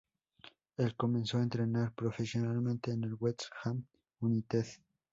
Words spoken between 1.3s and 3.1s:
a entrenar profesionalmente en